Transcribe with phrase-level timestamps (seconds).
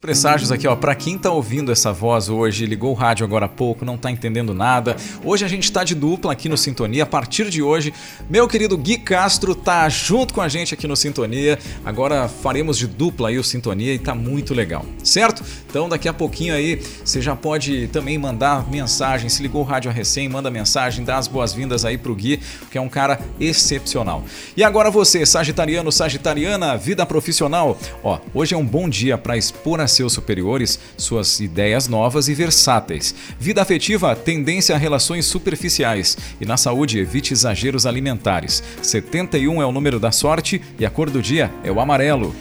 [0.00, 3.48] Presságios aqui, ó, para quem tá ouvindo essa voz hoje, ligou o rádio agora há
[3.48, 4.94] pouco, não tá entendendo nada.
[5.24, 7.02] Hoje a gente tá de dupla aqui no Sintonia.
[7.02, 7.92] A partir de hoje,
[8.30, 11.58] meu querido Gui Castro tá junto com a gente aqui no Sintonia.
[11.84, 15.42] Agora faremos de dupla aí o Sintonia e tá muito legal, certo?
[15.68, 19.28] Então daqui a pouquinho aí você já pode também mandar mensagem.
[19.28, 22.38] Se ligou o rádio recém, manda mensagem, dá as boas-vindas aí pro Gui,
[22.70, 24.22] que é um cara excepcional.
[24.56, 27.76] E agora você, Sagitariano, Sagitariana, vida profissional.
[28.04, 32.34] Ó, hoje é um bom dia para expor a seus superiores suas ideias novas e
[32.34, 33.14] versáteis.
[33.38, 36.16] Vida afetiva, tendência a relações superficiais.
[36.40, 38.62] E na saúde, evite exageros alimentares.
[38.82, 42.34] 71 é o número da sorte e a cor do dia é o amarelo.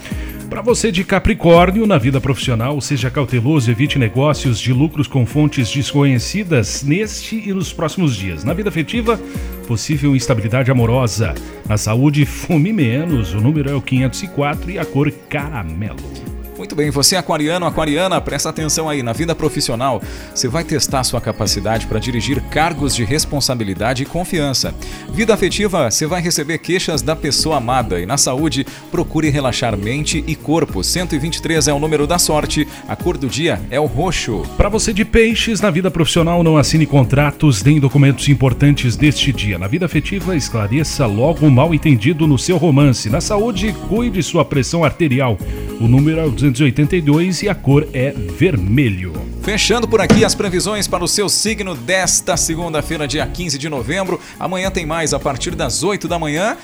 [0.49, 5.69] Para você de Capricórnio, na vida profissional, seja cauteloso, evite negócios de lucros com fontes
[5.69, 8.45] desconhecidas neste e nos próximos dias.
[8.45, 9.19] Na vida afetiva,
[9.67, 11.35] possível instabilidade amorosa.
[11.67, 16.36] Na saúde, fume menos, o número é o 504 e a cor caramelo.
[16.57, 20.01] Muito bem, você aquariano, aquariana, presta atenção aí, na vida profissional,
[20.33, 24.73] você vai testar sua capacidade para dirigir cargos de responsabilidade e confiança.
[25.13, 30.23] Vida afetiva, você vai receber queixas da pessoa amada e na saúde, procure relaxar mente
[30.25, 30.83] e corpo.
[30.83, 34.41] 123 é o número da sorte, a cor do dia é o roxo.
[34.57, 39.59] Para você de peixes, na vida profissional não assine contratos nem documentos importantes deste dia.
[39.59, 43.11] Na vida afetiva, esclareça logo o mal entendido no seu romance.
[43.11, 45.37] Na saúde, cuide sua pressão arterial.
[45.79, 49.13] O número é o 282 e a cor é vermelho.
[49.43, 54.19] Fechando por aqui as previsões para o seu signo desta segunda-feira, dia 15 de novembro.
[54.39, 56.57] Amanhã tem mais a partir das 8 da manhã.